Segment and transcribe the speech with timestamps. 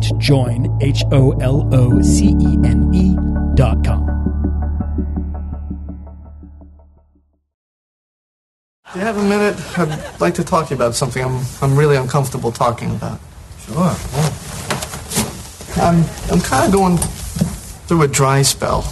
[0.00, 0.62] That's join,
[3.54, 4.06] dot com.
[8.92, 9.78] Do you have a minute?
[9.78, 13.20] I'd like to talk to you about something I'm, I'm really uncomfortable talking about.
[13.66, 13.94] Sure.
[15.84, 18.82] I'm, I'm kind of going through a dry spell,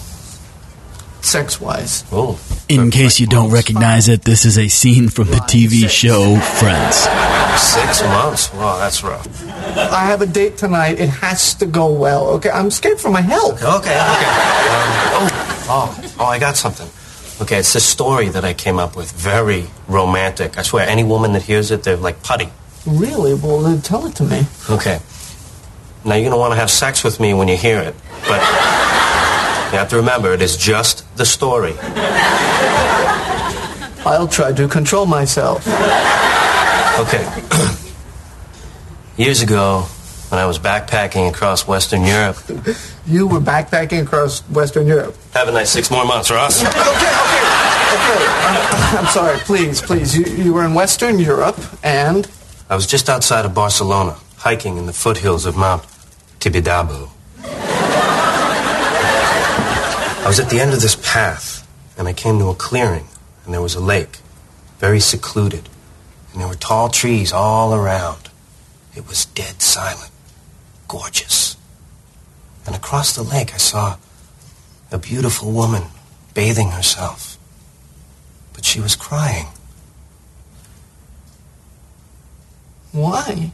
[1.22, 2.04] sex wise.
[2.12, 2.38] Oh.
[2.68, 6.96] In case you don't recognize it, this is a scene from the TV show Friends.
[7.58, 8.52] Six months?
[8.52, 9.26] Wow, that's rough.
[9.76, 11.00] I have a date tonight.
[11.00, 12.50] It has to go well, okay?
[12.50, 13.62] I'm scared for my health.
[13.62, 13.96] Okay, okay.
[13.96, 13.96] Um,
[15.16, 15.28] oh,
[15.70, 16.88] oh, oh, I got something.
[17.40, 19.12] Okay, it's this story that I came up with.
[19.12, 20.58] Very romantic.
[20.58, 22.50] I swear, any woman that hears it, they're like putty.
[22.86, 23.32] Really?
[23.32, 24.42] Well, then tell it to me.
[24.68, 25.00] Okay.
[26.04, 27.94] Now you're gonna want to have sex with me when you hear it,
[28.28, 28.40] but
[29.72, 31.74] you have to remember it is just the story.
[34.06, 35.66] I'll try to control myself.
[36.98, 37.24] Okay.
[39.16, 39.82] Years ago,
[40.30, 42.36] when I was backpacking across Western Europe,
[43.06, 45.14] You were backpacking across Western Europe.
[45.34, 46.60] have a nice six more months, Ross.
[46.62, 46.84] Okay, okay,
[47.94, 48.26] okay.
[48.46, 49.38] I'm, I'm sorry.
[49.38, 50.16] Please, please.
[50.16, 52.28] You, you were in Western Europe, and
[52.70, 55.82] I was just outside of Barcelona, hiking in the foothills of Mount
[56.40, 57.10] Tibidabo.
[60.20, 61.66] I was at the end of this path,
[61.96, 63.08] and I came to a clearing,
[63.44, 64.18] and there was a lake,
[64.78, 65.68] very secluded,
[66.32, 68.28] and there were tall trees all around.
[68.94, 70.10] It was dead silent,
[70.86, 71.56] gorgeous.
[72.66, 73.96] And across the lake, I saw
[74.90, 75.84] a beautiful woman
[76.34, 77.38] bathing herself.
[78.52, 79.46] But she was crying.
[82.92, 83.52] why?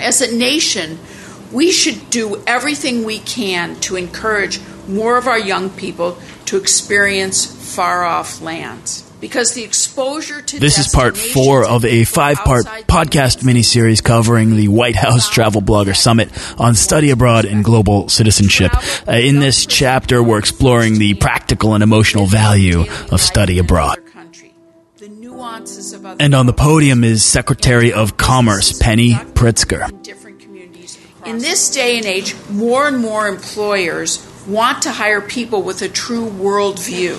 [0.00, 0.98] As a nation,
[1.52, 7.44] we should do everything we can to encourage more of our young people to experience
[7.74, 9.04] far off lands.
[9.20, 14.54] Because the exposure to This is part four of a five part podcast miniseries covering
[14.54, 18.72] the White House Travel Blogger Summit on study abroad and global citizenship.
[19.08, 23.98] Uh, in this chapter, we're exploring the practical and emotional value of study abroad.
[26.20, 29.88] And on the podium is Secretary of Commerce Penny Pritzker.
[31.26, 35.88] In this day and age, more and more employers want to hire people with a
[35.88, 37.18] true world view,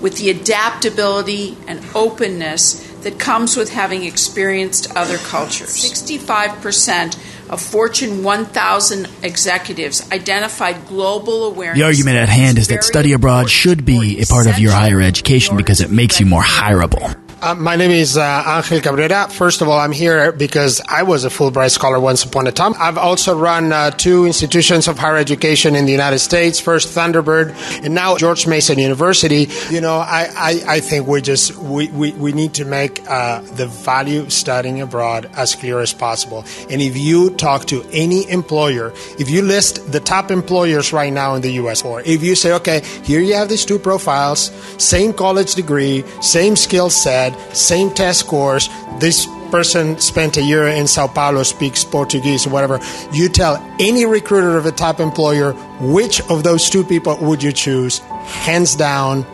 [0.00, 5.70] with the adaptability and openness that comes with having experienced other cultures.
[5.70, 7.18] 65%
[7.50, 11.78] of Fortune 1000 executives identified global awareness.
[11.78, 15.00] The argument at hand is that study abroad should be a part of your higher
[15.00, 17.19] education because it makes you more hireable.
[17.42, 19.26] Uh, my name is uh, Angel Cabrera.
[19.30, 22.74] First of all, I'm here because I was a Fulbright scholar once upon a time.
[22.78, 26.60] I've also run uh, two institutions of higher education in the United States.
[26.60, 29.48] First Thunderbird, and now George Mason University.
[29.70, 33.40] You know, I, I, I think we just we, we, we need to make uh,
[33.40, 36.44] the value of studying abroad as clear as possible.
[36.68, 41.36] And if you talk to any employer, if you list the top employers right now
[41.36, 45.14] in the U.S., or if you say, okay, here you have these two profiles, same
[45.14, 48.68] college degree, same skill set, same test scores,
[48.98, 52.78] this person spent a year in Sao Paulo, speaks Portuguese or whatever.
[53.12, 57.52] You tell any recruiter of a top employer which of those two people would you
[57.52, 57.98] choose?
[57.98, 59.26] Hands down,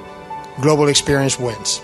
[0.60, 1.80] global experience wins.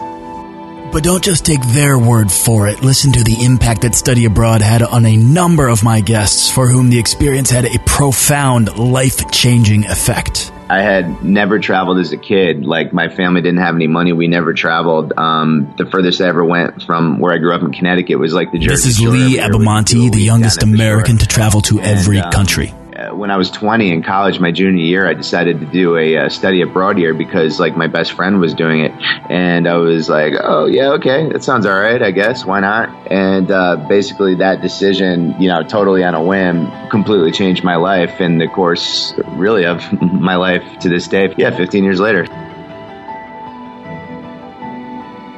[0.93, 2.83] But don't just take their word for it.
[2.83, 6.69] Listen to the impact that study abroad had on a number of my guests for
[6.69, 10.53] whom the experience had a profound, life changing effect.
[10.73, 12.65] I had never traveled as a kid.
[12.65, 14.15] Like my family didn't have any money.
[14.15, 15.13] We never traveled.
[15.19, 18.53] Um, the furthest I ever went from where I grew up in Connecticut was like
[18.53, 20.77] the Jersey This is Lee Every year we'd do a Abamonte, the youngest down at
[20.77, 22.73] the American to travel to And, every um, country.
[23.17, 26.29] When I was 20 in college, my junior year, I decided to do a uh,
[26.29, 28.93] study abroad year because like my best friend was doing it,
[29.31, 32.89] and I was like, oh yeah, okay, that sounds all right, I guess, why not?
[33.11, 38.21] And uh, basically, that decision, you know, totally on a whim, completely changed my life
[38.21, 41.35] and the course, really, of my life to this day.
[41.37, 42.27] Yeah, 15 years later.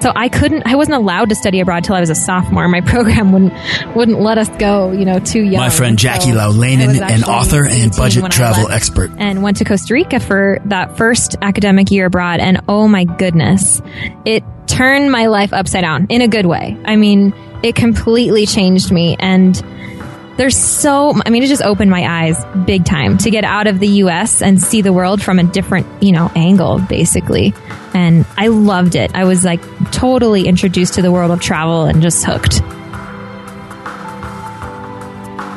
[0.05, 2.69] So I couldn't, I wasn't allowed to study abroad till I was a sophomore.
[2.69, 3.55] My program wouldn't,
[3.97, 5.63] wouldn't let us go, you know, too young.
[5.63, 9.13] My friend Jackie So Laulainen, an author and budget travel expert.
[9.17, 12.41] And went to Costa Rica for that first academic year abroad.
[12.41, 13.81] And oh my goodness,
[14.27, 16.77] it turned my life upside down in a good way.
[16.85, 19.17] I mean, it completely changed me.
[19.19, 19.57] And
[20.37, 23.79] there's so i mean it just opened my eyes big time to get out of
[23.79, 27.55] the us and see the world from a different you know angle basically
[27.95, 29.61] and i loved it i was like
[29.93, 32.61] totally introduced to the world of travel and just hooked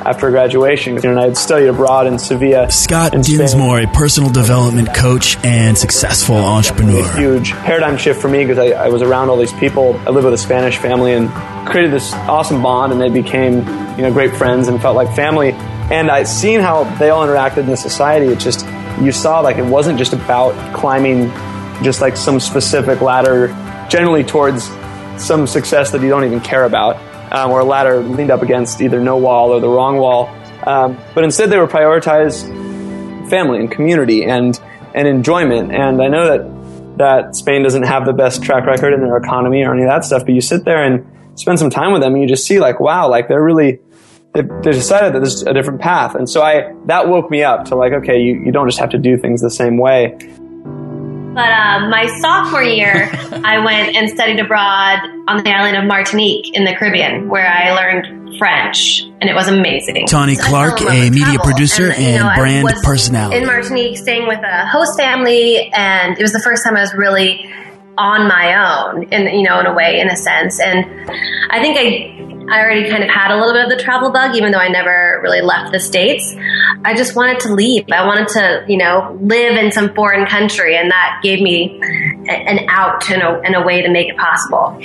[0.07, 0.95] after graduation.
[0.95, 2.71] You know, and I had studied abroad in Sevilla.
[2.71, 3.39] Scott in Spain.
[3.39, 7.03] Dinsmore, a personal development coach and successful entrepreneur.
[7.03, 9.99] A huge paradigm shift for me because I, I was around all these people.
[10.07, 11.29] I lived with a Spanish family and
[11.69, 13.57] created this awesome bond, and they became
[13.97, 15.51] you know great friends and felt like family.
[15.89, 18.27] And I seen how they all interacted in the society.
[18.27, 18.65] It just
[19.01, 21.31] you saw like it wasn't just about climbing
[21.83, 23.47] just like some specific ladder,
[23.89, 24.69] generally towards
[25.17, 26.97] some success that you don't even care about
[27.31, 30.27] um, or a ladder leaned up against either no wall or the wrong wall.
[30.65, 32.47] Um, but instead, they were prioritized
[33.29, 34.59] family and community and
[34.93, 35.71] and enjoyment.
[35.71, 39.63] And I know that that Spain doesn't have the best track record in their economy
[39.63, 40.25] or any of that stuff.
[40.25, 41.05] But you sit there and
[41.37, 43.79] spend some time with them, and you just see like, wow, like they're really
[44.33, 46.15] they, they decided that there's a different path.
[46.15, 48.89] And so I that woke me up to like, okay, you, you don't just have
[48.89, 50.15] to do things the same way.
[51.37, 56.55] But uh, my sophomore year, I went and studied abroad on the island of Martinique
[56.55, 60.07] in the Caribbean, where I learned French, and it was amazing.
[60.07, 61.45] Tawny So Clark, fell in love a media travel.
[61.45, 63.37] producer you and know, I brand was personality.
[63.37, 66.95] In Martinique, staying with a host family, and it was the first time I was
[66.95, 67.53] really
[67.97, 70.59] on my own, in you know, in a way, in a sense.
[70.59, 70.85] And
[71.49, 72.17] I think I
[72.49, 74.69] I already kind of had a little bit of the travel bug, even though I
[74.69, 76.33] never really left the States.
[76.85, 77.85] I just wanted to leave.
[77.91, 81.77] I wanted to, you know, live in some foreign country, and that gave me
[82.29, 84.79] an out and a, and a way to make it possible.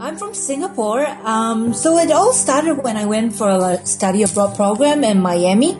[0.00, 1.06] I'm from Singapore.
[1.24, 5.78] Um, so it all started when I went for a study abroad program in Miami.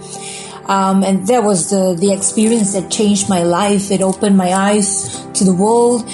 [0.67, 3.91] Um, and that was the, the experience that changed my life.
[3.91, 6.05] It opened my eyes to the world.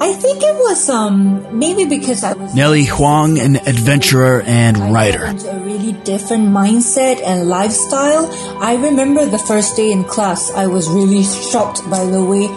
[0.00, 5.24] I think it was um, maybe because I was Nellie Huang, an adventurer and writer.
[5.24, 8.28] a really different mindset and lifestyle.
[8.60, 12.48] I remember the first day in class, I was really shocked by the way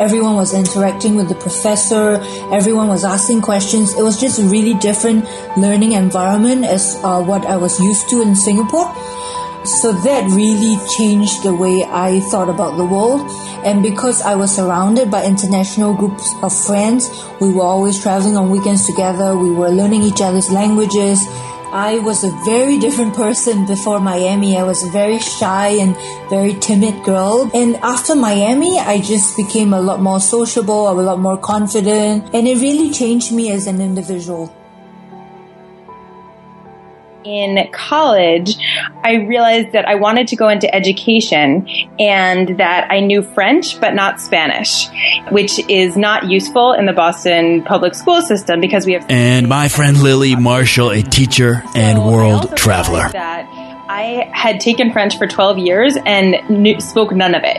[0.00, 2.20] everyone was interacting with the professor,
[2.52, 3.94] everyone was asking questions.
[3.98, 5.26] It was just a really different
[5.56, 8.86] learning environment as uh, what I was used to in Singapore.
[9.64, 13.28] So that really changed the way I thought about the world.
[13.64, 17.10] And because I was surrounded by international groups of friends,
[17.40, 19.36] we were always traveling on weekends together.
[19.36, 21.26] We were learning each other's languages.
[21.70, 24.56] I was a very different person before Miami.
[24.56, 25.94] I was a very shy and
[26.30, 27.50] very timid girl.
[27.52, 32.48] And after Miami, I just became a lot more sociable, a lot more confident, and
[32.48, 34.57] it really changed me as an individual.
[37.28, 38.56] In college,
[39.04, 43.94] I realized that I wanted to go into education and that I knew French but
[43.94, 44.88] not Spanish,
[45.30, 49.04] which is not useful in the Boston public school system because we have.
[49.10, 53.10] And my friend Lillie Marshall, a teacher and world traveler.
[53.10, 53.46] That
[53.90, 57.58] I had taken French for 12 years and knew, spoke none of it.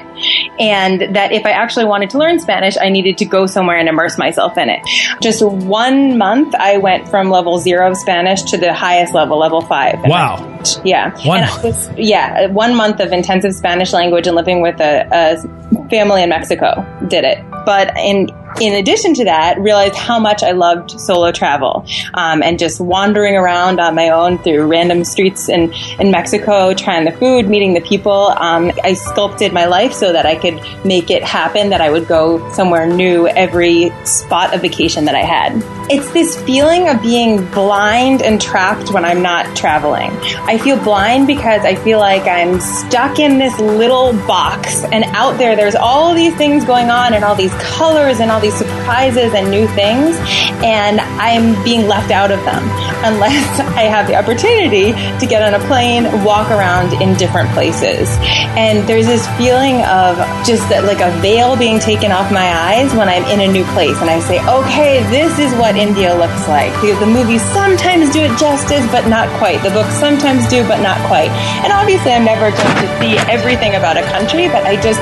[0.60, 3.88] And that if I actually wanted to learn Spanish, I needed to go somewhere and
[3.88, 4.82] immerse myself in it.
[5.22, 9.62] Just one month, I went from level zero of Spanish to the highest level, level
[9.62, 10.00] five.
[10.06, 10.60] Wow.
[10.84, 11.12] Yeah.
[11.26, 12.48] One was- yeah.
[12.48, 17.24] One month of intensive Spanish language and living with a, a family in Mexico did
[17.24, 17.44] it.
[17.66, 18.28] But in
[18.60, 23.36] in addition to that, realized how much I loved solo travel um, and just wandering
[23.36, 27.82] around on my own through random streets in, in Mexico, trying the food, meeting the
[27.82, 28.34] people.
[28.38, 32.08] Um, I sculpted my life so that I could make it happen, that I would
[32.08, 35.79] go somewhere new every spot of vacation that I had.
[35.92, 40.12] It's this feeling of being blind and trapped when I'm not traveling.
[40.46, 45.40] I feel blind because I feel like I'm stuck in this little box, and out
[45.40, 49.34] there, there's all these things going on, and all these colors, and all these surprises
[49.34, 50.16] and new things,
[50.62, 52.62] and I'm being left out of them
[53.10, 58.08] unless I have the opportunity to get on a plane, walk around in different places.
[58.54, 62.94] And there's this feeling of just that, like a veil being taken off my eyes
[62.94, 66.48] when I'm in a new place, and I say, okay, this is what India looks
[66.48, 66.74] like.
[66.82, 69.64] The, the movies sometimes do it justice, but not quite.
[69.64, 71.32] The books sometimes do, but not quite.
[71.64, 75.00] And obviously, I'm never going to see everything about a country, but I just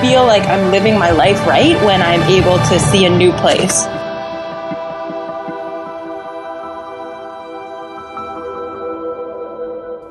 [0.00, 3.88] feel like I'm living my life right when I'm able to see a new place.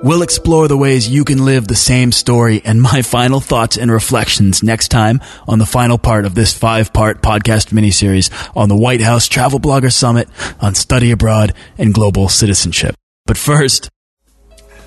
[0.04, 3.92] We'll explore the ways you can live the same story and my final thoughts and
[3.92, 8.76] reflections next time on the final part of this five part podcast miniseries on the
[8.76, 10.30] White House Travel Blogger Summit
[10.62, 12.96] on study abroad and global citizenship.
[13.26, 13.90] But first,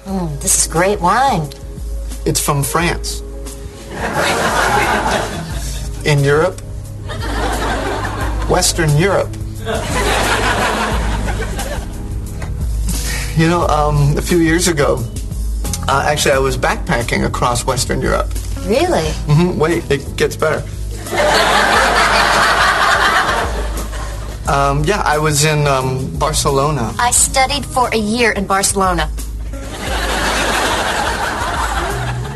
[0.06, 1.46] Mm, this is great wine.
[2.24, 3.20] It's from France.
[6.06, 6.58] In Europe.
[8.48, 9.28] Western Europe.
[13.40, 15.02] You know, um, a few years ago,
[15.88, 18.28] uh, actually, I was backpacking across Western Europe.
[18.66, 19.08] Really?
[19.24, 20.62] hmm Wait, it gets better.
[24.50, 26.92] Um, yeah, I was in um, Barcelona.
[26.98, 29.08] I studied for a year in Barcelona.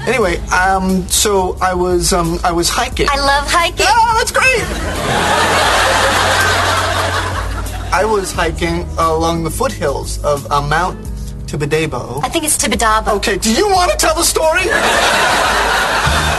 [0.07, 3.09] Anyway, um, so I was um, I was hiking.
[3.11, 3.87] I love hiking.
[3.89, 4.63] Oh, that's great.
[7.95, 10.99] I was hiking along the foothills of uh, Mount
[11.47, 12.25] Tibidabo.
[12.25, 13.15] I think it's Tibidabo.
[13.19, 14.63] Okay, do you want to tell the story?